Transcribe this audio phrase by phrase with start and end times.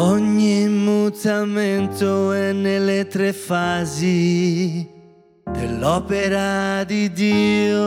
[0.00, 4.88] Ogni mutamento è nelle tre fasi
[5.50, 7.80] dell'opera di Dio.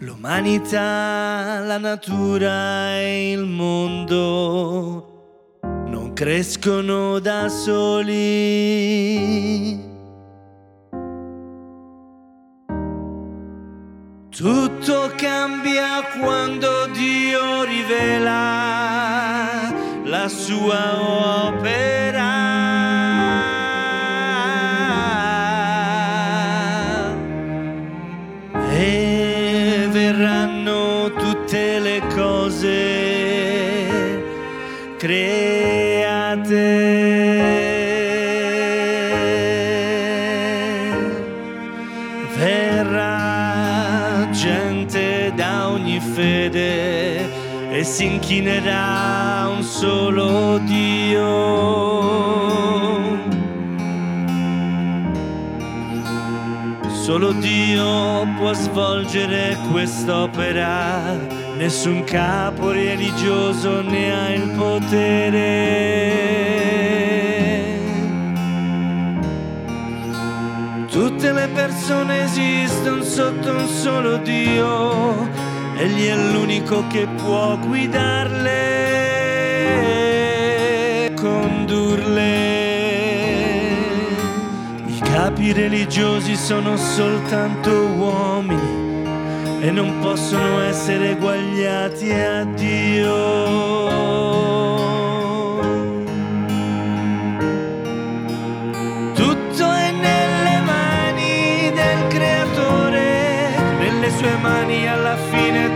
[0.00, 8.72] L'umanità, la natura e il mondo non crescono da soli.
[14.42, 18.92] Tutto cambia quando Dio rivela
[20.02, 22.40] la sua opera.
[28.72, 32.80] E verranno tutte le cose
[34.98, 36.02] create.
[47.82, 51.20] E si inchinerà un solo Dio.
[56.88, 61.16] Solo Dio può svolgere quest'opera,
[61.56, 66.20] nessun capo religioso ne ha il potere.
[70.88, 75.28] Tutte le persone esistono sotto un solo Dio,
[75.82, 78.52] Egli è l'unico che può guidarle,
[81.20, 82.20] condurle.
[84.86, 89.08] I capi religiosi sono soltanto uomini
[89.60, 93.52] e non possono essere eguagliati a Dio.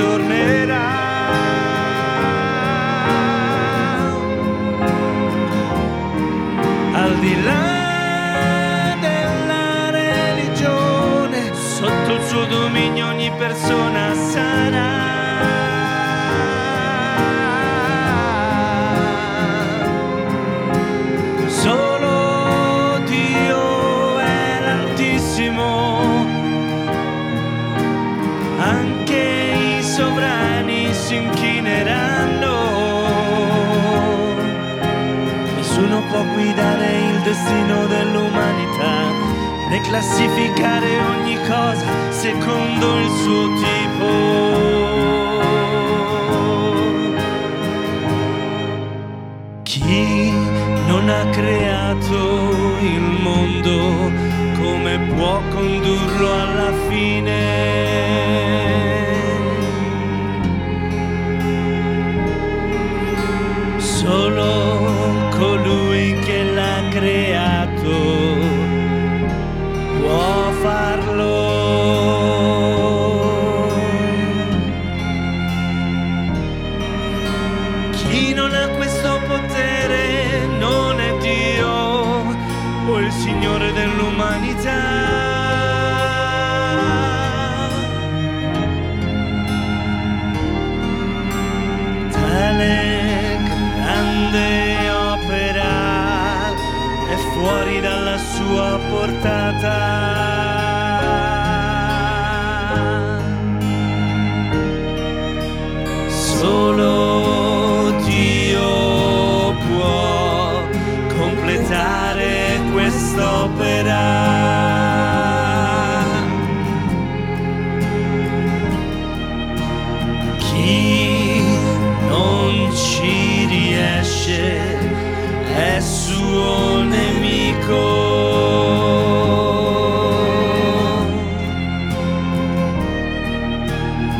[0.00, 0.88] Tornerà.
[6.94, 15.19] Al di là della religione, sotto il suo dominio ogni persona sarà.
[37.40, 39.10] Destino dell'umanità,
[39.68, 44.08] né classificare ogni cosa secondo il suo tipo.
[49.62, 50.30] Chi
[50.86, 54.10] non ha creato il mondo,
[54.60, 57.69] come può condurlo alla fine?
[97.40, 100.79] Fuori dalla sua portata.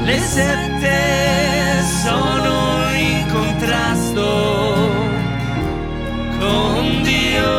[0.03, 4.89] Le sette sono in contrasto
[6.39, 7.59] con Dio.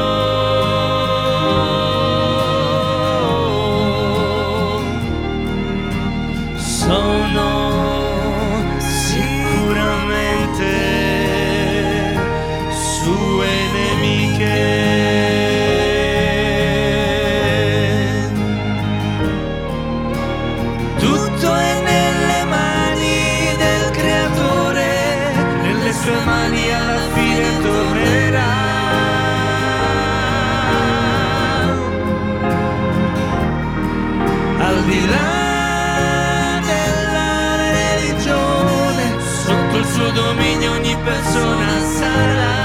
[6.58, 7.41] Sono
[40.14, 42.60] dominio ogni persona sarà.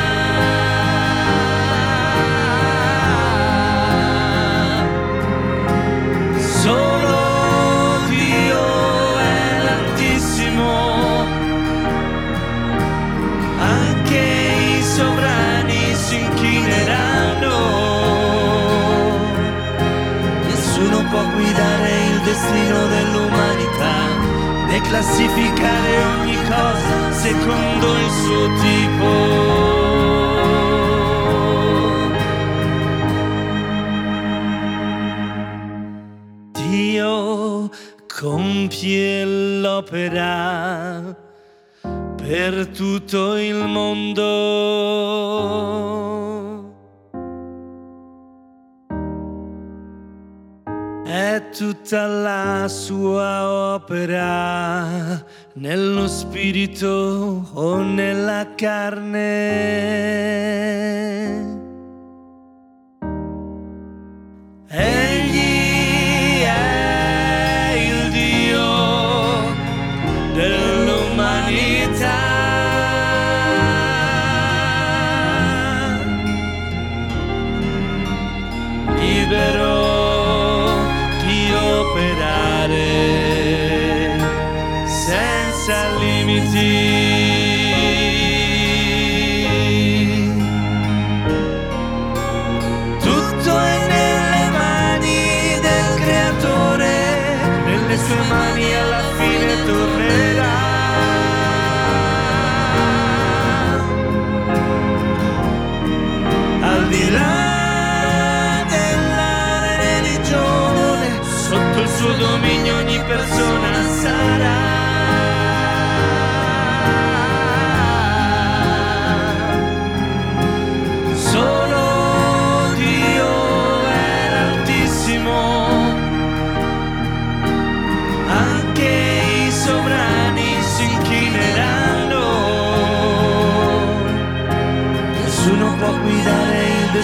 [6.63, 11.25] Solo Dio è l'Altissimo,
[13.59, 14.19] anche
[14.79, 17.55] i sovrani si inchineranno.
[20.47, 23.95] Nessuno può guidare il destino dell'umanità
[24.67, 26.66] né classificare ogni cosa
[27.77, 29.13] secondo il suo tipo.
[36.53, 37.71] Dio
[38.07, 41.15] compie l'opera
[42.17, 44.25] per tutto il mondo.
[51.57, 55.25] Tutta la sua opera
[55.55, 60.46] nello spirito o nella carne.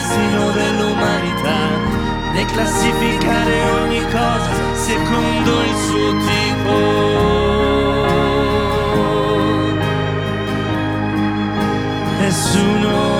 [0.02, 1.68] Destino dell'umanità,
[2.32, 6.76] né classificare ogni cosa secondo il suo tipo.
[12.18, 13.11] Nessuno